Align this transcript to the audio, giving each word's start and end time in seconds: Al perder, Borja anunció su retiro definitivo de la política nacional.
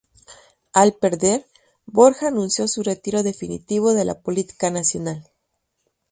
Al 0.73 0.93
perder, 0.95 1.45
Borja 1.85 2.29
anunció 2.29 2.67
su 2.67 2.81
retiro 2.81 3.21
definitivo 3.21 3.93
de 3.93 4.03
la 4.03 4.19
política 4.19 4.71
nacional. 4.71 5.29